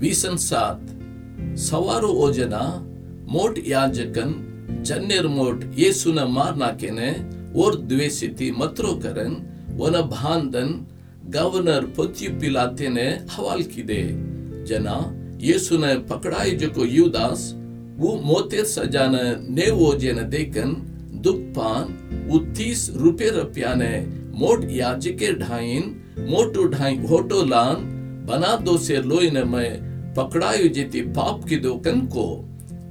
[0.00, 0.80] वीसन सात
[1.60, 2.62] सवारो ओजना
[3.32, 4.32] मोट याजकन
[4.88, 7.10] जन्नेर मोट येसुन मार नाकेने
[7.56, 9.34] और द्वेषिति मतरो करन
[9.78, 10.72] वन भांदन
[11.34, 12.88] गवर्नर पोत्यु पिलाते
[13.32, 14.02] हवाल किदे
[14.68, 14.96] जना
[15.42, 17.46] येसुन पकड़ाई जको युदास
[17.98, 19.16] वो मोतेर सजान
[19.54, 20.76] ने ओजेन देखन
[21.24, 23.94] दुख पान वो तीस रुपये रुपया ने
[24.38, 25.94] मोट याजके ढाइन
[26.30, 27.90] मोटू ढाई होटो लान
[28.27, 32.25] बना दो से लोइन में पकड़ायु जेती पाप की दो कन को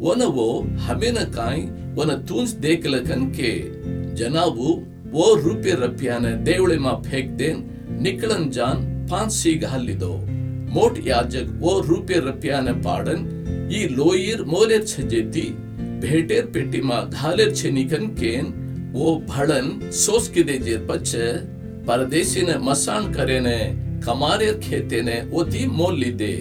[0.00, 0.48] वन वो
[0.80, 1.62] हमें न काई
[1.96, 3.52] वन तुंस देख लकन के
[4.16, 4.74] जनाबू
[5.12, 7.64] वो रुपये रुपया ने देवड़े मा फेंक देन
[8.02, 10.14] निकलन जान पांच सी घाली दो
[10.74, 13.26] मोट याजक वो रुपये रुपया ने पाड़न
[13.76, 15.46] ಈ ಲೋಯಿರ್ ಮೋಲೆರ್ ಛಜೆತಿ
[16.02, 18.48] ಭೇಟೇರ್ ಪೆಟ್ಟಿಮ ಘಾಲೆರ್ ಛೆನಿಕನ್ ಕೇನ್
[19.00, 19.72] ಓ ಭಳನ್
[20.04, 20.54] ಸೋಸ್ಕಿದೆ
[24.05, 26.33] ಕಮಾರೇರ್ ಖೇತೆನೆ ಒತಿ ಮೋಲ್ಲಿದೆ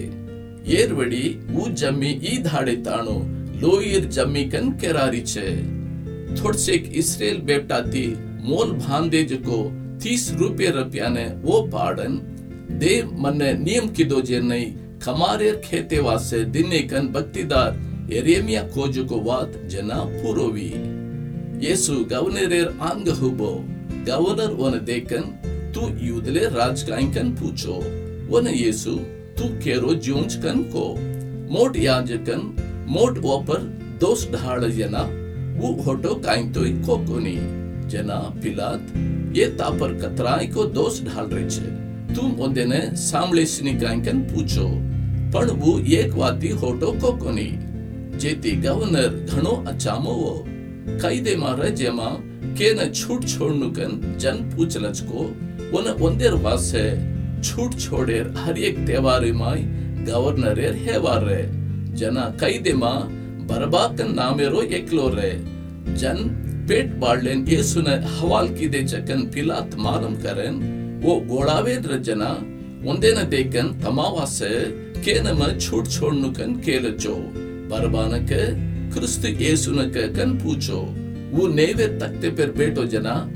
[0.73, 1.23] ಏರ್ವಡಿ
[1.55, 3.15] ಊ ಜಮ್ಮಿ ಈ ಧಾಡೆ ತಾಣು
[3.61, 5.47] ಲೋಯಿರ್ ಜಮ್ಮಿ ಕನ್ ಕೆರಾರಿಚೆ
[6.39, 8.05] ಥೊಡ್ಸೆಕ್ ಇಸ್ರೇಲ್ ಬೇಪ್ಟಾತಿ
[8.47, 9.57] ಮೋಲ್ ಭಾಂದೇಜ್ ಕೋ
[10.03, 12.17] ತೀಸ್ ರೂಪೆ ರಪ್ಯಾನೆ ಓ ಪಾಡನ್
[12.81, 12.93] ದೇ
[13.23, 14.63] ಮನ್ನೆ ನಿಯಮ್ ಕಿದೋ ಜೆನ್ನೈ
[15.05, 17.75] ಕಮಾರೇರ್ ಖೇತೆ ವಾಸೆ ದಿನ್ನೆ ಕನ್ ಭಕ್ತಿದಾರ್
[18.17, 20.69] ಎರೇಮಿಯ ಕೋಜುಕೋ ವಾತ್ ಜನ ಪೂರೋವಿ
[21.65, 23.51] ಯೇಸು ಗವರ್ನರೇರ್ ಆಂಗ ಹುಬೋ
[24.07, 25.27] ಗವರ್ನರ್ ಒನ ದೇಕನ್
[25.72, 27.74] हुबो गवर्नर वन देखन तू युदले राजकाइकन पूछो
[28.30, 28.96] वन येसु
[29.38, 30.84] तू केरो जोंच कन को
[31.50, 32.40] मोट याजकन
[32.88, 33.60] मोट ओपर
[34.00, 35.02] दोष ढाड़ जना
[35.60, 37.36] वो होटो काइन तो कोकोनी
[37.88, 38.92] जना पिलात
[39.36, 44.68] ये तापर कतराई को दोष ढाल रहे छे तुम ओंदेने सामले सिनी काइकन पूछो
[45.32, 47.50] પણ वो एक वाती होटो कोकोनी
[48.18, 50.48] जेती गवर्नर घणो अचामोवो
[50.96, 52.20] કાયદેમાં રાજ્યમાં
[52.58, 55.26] કેને છૂટ છોડનુકન જન પૂછલચકો
[55.77, 56.85] ಒನ ಒಂದೇರ್ ಭಾಷೆ
[57.47, 59.63] ಛೂಟ್ ಛೋಡೇರ್ ಹರಿಯಕ್ ತೇವಾರೆ ಮಾಯ್
[60.07, 61.39] ಗವರ್ನರೇರ್ ಹೇವಾರೆ
[61.99, 62.83] ಜನ ಕೈದೆಮ
[63.49, 65.31] ಬರಬಾಕನ್ ನಾಮೇರೋ ಎಕ್ಲೋರೆ
[66.03, 66.23] ಜನ್
[66.67, 70.55] पेट बाड़लेन यीशु ने हवाल की दे चकन पिलात मालूम करेन।
[71.03, 72.29] वो गोड़ावेद रजना
[72.91, 74.51] उन्दे न देखन तमावा से
[75.05, 77.15] के नम छूट छोड़ नुकन केल जो।
[77.71, 78.43] बरबान के
[78.93, 80.79] क्रिस्त यीशु ने कहकन पूछो,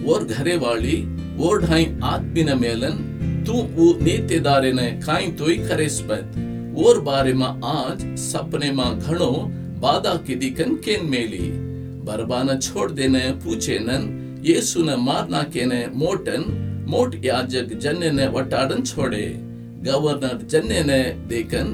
[0.06, 0.97] वो घरे वाली
[1.37, 2.95] ढाई आदमिन मेलन
[3.47, 6.43] तू वो नीतिदारे ने काई तोई करेस्पत
[6.77, 9.31] और बारे में आज सपने में घणो
[9.81, 11.49] बाधा की दिकन केन मेली
[12.07, 14.09] बरबाना छोड़ देने पूछे नन
[14.45, 16.43] येसु ने मारना केने मोटन
[16.89, 19.25] मोट याजक जन्ने ने वटाड़न छोड़े
[19.85, 21.73] गवर्नर जन्ने ने देखन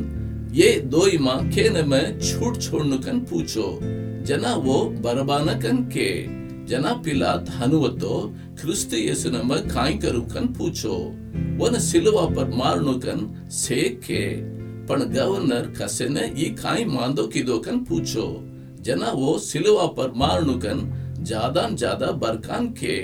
[0.53, 3.68] ये दोई माँ केन में छूट छोड़नुकन पूछो
[4.28, 6.09] जना वो बरबाना कन के
[6.69, 8.15] जना पिलात हनुवतो
[8.61, 10.95] क्रिस्त येसुन में काई करुकन पूछो
[11.61, 13.21] वन सिलवा पर मारनुकन
[13.53, 14.23] से के
[14.89, 18.27] पण गवर्नर कसेने ये काई मांदो किदोकन पूछो
[18.87, 20.79] जना वो सिलवा पर मारनुकन
[21.23, 22.97] ज्यादा ज्यादा बरकान के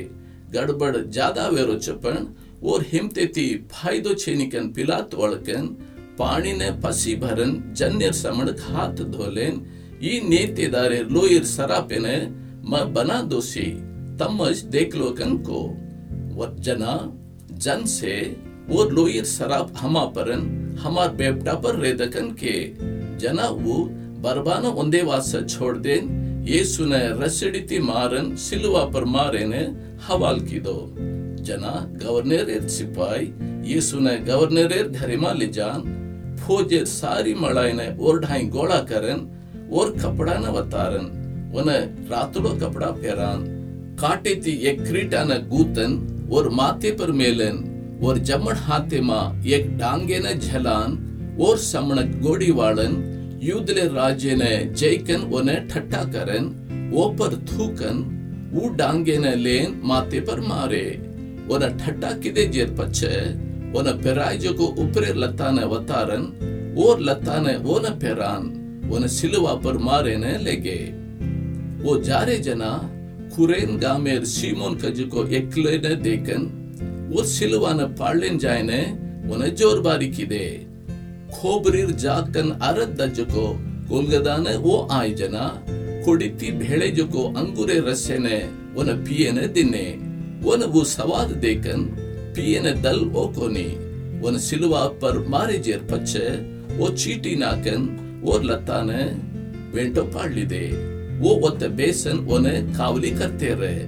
[0.54, 2.26] गड़बड़ ज्यादा वेरो चपन
[2.64, 5.66] और हिमतेती फायदो छेनिकन पिलात वळकन
[6.18, 9.64] पाणी ने पसी भरन जन्यर समण हाथ धोलेन
[10.02, 12.16] ಈ ನೇತೆದಾರೆ ಲೋಯಿರ್ ಸರಾಪೆನೆ
[12.69, 13.71] मैं बना दोषी,
[14.17, 15.61] तमज देख लो कन को।
[16.35, 17.13] वजना
[17.51, 18.37] जन से,
[18.69, 22.73] वो लोयर शराब हमा परन हमार बेपटा पर रेदकन के।
[23.17, 23.83] जना वो,
[24.21, 26.09] बरबाना उन्दे वास छोड़ देन,
[26.47, 29.75] ये सुने रसिडिति मारन, सिलवा पर मारे ने
[30.07, 30.95] हवाल की दो।
[31.43, 33.33] जना, गवर्नर एर सिपाही,
[33.73, 39.27] ये सुने गवर्नर एर धरिमा ले जान। फोजे सारी मड़ाई ने और ढाई गोड़ा करन
[39.73, 41.18] और कपड़ा न बतारन
[45.23, 45.97] न गूतन
[46.33, 47.57] और माथे पर मेलन
[48.03, 48.19] और
[48.57, 50.97] हाथे मा एक डांगे न झलान
[51.41, 52.51] और समणक गोड़ी
[53.89, 55.27] राजे ने जयकन
[56.13, 56.45] करन
[56.93, 58.03] वो पर थूकन
[58.53, 60.85] वो डांगे न लेन माथे पर मारे
[61.51, 62.69] उन्हें ठट्टा किदे जेर
[64.53, 66.23] को ऊपरे लता ने वतारन
[66.83, 67.57] और लता ने
[67.99, 68.55] पेरान
[69.09, 70.79] सिलवा पर मारे ने लेगे
[71.99, 72.89] जारे जना
[73.35, 76.41] कुरेन गामेर सीमोन कजुको एकले ने देखन
[77.11, 78.81] वो सिलवा ने पाड़लेन जाए ने
[79.33, 80.67] उन्हें ज़ोर बारी की दे।
[81.33, 83.45] खोबरीर जाकन अरद दजको
[83.89, 89.85] कोलगदा ने वो आय जना कुडिती भेड़े जको अंगूरे रसे ने उन्हें पिए ने दिने।
[90.49, 91.83] उन्हें वो सवाद देखन
[92.35, 93.23] पिए ने दल वो
[101.18, 101.18] कोनी उन्हें सिलवा पर मारे जेर पच्छे वो चीटी नाकन और लता ने वेंटो पाड़
[101.18, 103.82] ली दे वो वत बेसन उन्हें कावली करते रहे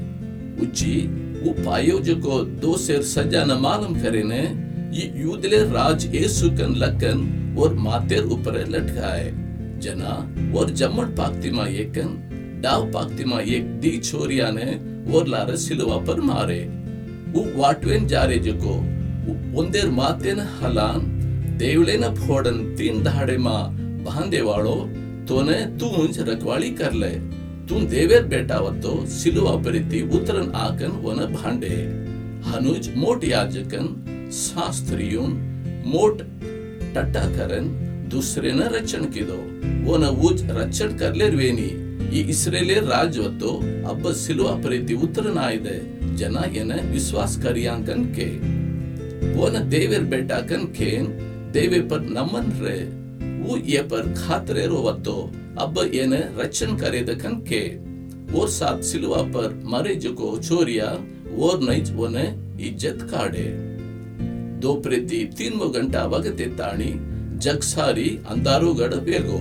[0.62, 0.94] उची
[1.43, 4.40] वो पायो जो को दो सिर सजा न मालूम करे ने
[4.93, 9.31] ये युदले राज येसु कन लकन और मातेर ऊपर लटकाए
[9.81, 10.14] जना
[10.58, 14.69] और जम्मन पाक्तिमा एकन डाव पाक्तिमा एक दी छोरिया ने
[15.14, 16.61] और लार सिलवा पर मारे
[17.34, 18.75] उ वाटवेन जारे जको
[19.61, 21.05] ಒಂದೇರ್ ಮಾತೇನ ಹಲಾನ್
[21.61, 23.37] ದೇವಳೇನ ಫೋಡನ್ ತೀನ್ ದಹಾಡೆ
[25.20, 27.11] ಮಾ ಬಾಂಧೆ ವಾಳೋ तोने तूंज रखवाली कर ले
[27.69, 31.70] तू देवेर बेटा वतो सिलुवा परिती उतरन आकन वन भांडे
[32.49, 33.87] हनुज मोट याजकन
[34.43, 35.26] शास्त्रियों
[35.93, 36.23] मोट
[36.94, 37.67] टट्टा करन
[38.12, 39.40] दुसरे न रचन किदो
[39.88, 41.69] वन उज रचन कर ले वेनी
[42.08, 43.49] ಈ ಇಸ್ರೇಲಿಯರ್ ರಾಜ್ಯವತ್ತು
[43.90, 45.75] ಅಬ್ಬ ಸಿಲುವ ಪ್ರೀತಿ ಉತ್ತರನಾಯಿದೆ
[46.20, 48.28] ಜನ ಏನ ವಿಶ್ವಾಸ ಕರಿಯಾಂಕನ್ ಕೆ
[49.37, 51.05] वो न देवेर बेटा कन खेन
[51.55, 52.76] देवे पर नमन रे
[55.94, 57.63] ये न रचन करे दखन के
[58.39, 60.88] और साथ सिलवा पर मरे जको छोरिया
[61.39, 62.25] और नहीं वो न
[62.59, 63.48] इज़्ज़त काढ़े
[64.62, 66.92] दो प्रीति तीन मो घंटा वगते ताणी
[67.39, 69.39] जगसारी अंधारो गढ़ बेगो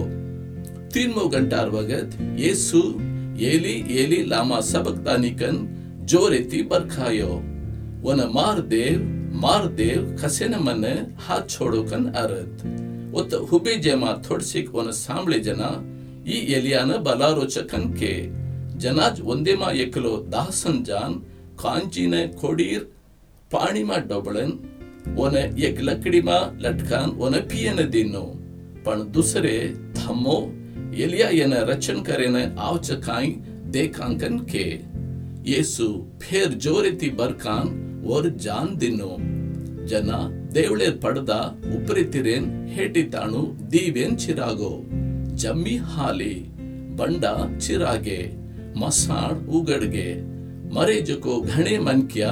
[0.95, 2.83] तीन मो घंटा वगत येसु
[3.39, 5.57] येली येली लामा सबक तानिकन
[6.05, 7.33] जो रेती बरखायो
[8.05, 9.03] वन मार देव
[9.41, 10.85] मार देव खसेन मन
[11.19, 11.83] हाथ छोड़ो
[12.15, 12.63] अरत
[13.20, 15.70] उत हुबे जेमा थोड़सिक वन सांबळे जना
[16.34, 18.12] ಈ ಎಲಿಯಾನ ಬಲಾರೋಚಕನ್ ಕೆ
[18.84, 21.18] ಜನಾಜ್ ಒಂದೇಮ ಎಕಲೋ ದಾಸನ್ ಜಾನ್
[21.62, 22.86] ಕಾಂಚಿನ ಕೊಡೀರ್
[23.54, 24.56] ಪಾಣಿಮ ಡೊಬಳನ್
[25.24, 25.36] ಒನ
[25.68, 26.30] ಎಕ್ ಲಕಡಿಮ
[26.64, 28.26] ಲಟ್ಕಾನ್ ಒನ ಪಿಯನ ದಿನ್ನು
[28.86, 29.58] पण दुसरे
[29.98, 30.36] थमो
[31.04, 32.36] एलिया येन रचन करेन
[32.68, 33.30] आवचकाई
[33.76, 34.66] देखांकन के
[35.46, 35.88] येसु
[36.22, 37.66] फेर जोरेती बरकान
[38.08, 39.10] और जान दिनो
[39.91, 40.11] ಜನ
[40.55, 41.31] ದೇವಳೆ ಪಡ್ದ
[41.77, 43.43] ಉಪ್ರಿತಿರೇನ್ ಹೇಟಿತಾಣು
[43.73, 44.73] ದೀವೇನ್ ಚಿರಾಗೋ.
[45.35, 46.35] ಜಮ್ಮಿ ಹಾಲಿ,
[46.97, 47.25] ಬಂಡ
[47.59, 48.21] ಚಿರಾಗೆ,
[48.81, 50.09] ಮಸಾಡ್ ಉಗಡ್ಗೆ,
[50.75, 52.27] ಮರೆ ಜಕೋ ಘಣೆ ಮನ್ಕ್ಯ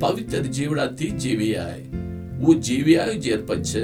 [0.00, 1.82] ಪವಿತ್ರ ಜೀವಡಾತಿ ಜೀವಿಯಾಯ್.
[2.36, 3.82] वो जीवियायु जेर पच्छे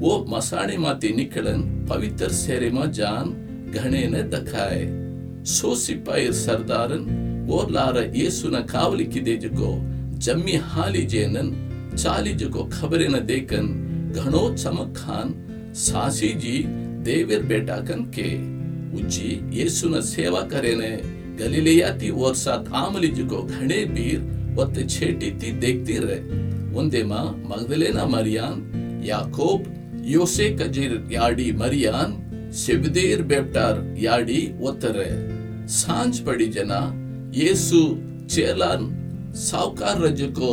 [0.00, 3.28] वो मसाणे माते निकलन पवित्र सेरे मा जान
[3.72, 4.80] घने ने दखाए
[5.52, 7.04] सो सिपाही सरदारन
[7.48, 9.70] वो लारा यीशु न कावली की देज को
[10.24, 11.48] जम्मी हाली जेनन
[11.98, 13.66] चाली जो खबर न देखन
[14.14, 15.34] घनो चमक खान
[15.76, 16.56] सासी जी
[17.04, 18.30] देवर बेटा कन के।
[18.98, 20.90] उची यीशु न सेवा करे ने
[21.38, 24.20] गलीलिया ती ओर सा थामली जी को घने बीर
[24.56, 26.18] वत छेटी ती देखती रहे
[26.78, 28.56] उन्दे मा मगदलेना मरियान,
[29.04, 29.60] याकोब
[30.06, 32.10] योसे कजिर याडी मरियान
[32.54, 35.10] शिवदेर बेटार याडी वतरे
[35.68, 36.80] साँझ पड़ी जना,
[37.34, 37.80] येसु
[38.30, 38.94] चेलन
[39.36, 40.52] साउकार रज को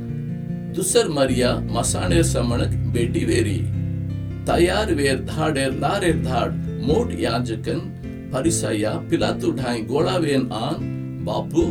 [0.75, 3.57] दुसर मरिया मसाणेर समणक बेटी वेरी।
[4.47, 6.51] तयार वेर धाडेर लारेर धाड,
[6.85, 7.79] मोट याजकन,
[8.33, 10.75] परिसाया, पिलातु ढाई गोळा वेन आन,
[11.25, 11.63] बापू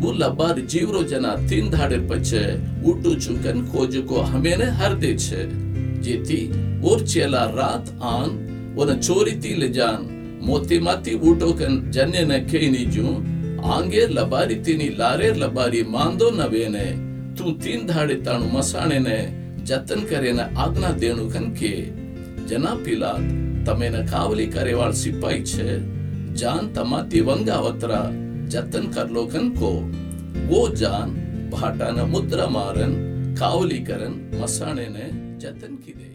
[0.00, 2.44] वो लबार जीवरो जना तीन धाडेर पछे,
[2.90, 5.42] उटू चुकन खोजको हमेने हर दे छे
[6.02, 6.40] जेती
[6.82, 8.30] और चेला रात आन
[8.76, 10.08] वन चोरी ती ले जान,
[10.42, 13.06] मोती माती उटोकन जन्य न केनी जू
[13.72, 17.01] आंगेर लबारी तीनी लारे लबारी मांदो नवेने तू
[17.38, 19.18] ತು ತೀನ್ ಧಾಡೆ ತಾನು ಮಸಾಣೆನೆ
[19.70, 21.74] ಜತನ್ ಕರೆನ ಆಜ್ಞಾ ದೇಣು ಕನ್ಕೆ
[22.50, 23.28] ಜನ ಪಿಲಾತ್
[23.66, 25.68] ತಮೇನ ಕಾವಲಿ ಕರೆವಾಳ್ ಸಿಪಾಯಿ ಛೆ
[26.34, 27.92] ಜಾನ್ ತಮಾತಿ ವಂಗಾವತ್ರ
[28.54, 29.74] ಜತನ್ ಕರ್ಲೋ ಕನ್ಕೋ
[30.42, 31.10] वो जान
[31.52, 32.92] भाटाना मुद्रा मारन
[33.36, 35.06] कावली करन मसाणे ने
[35.38, 36.08] जतन की दे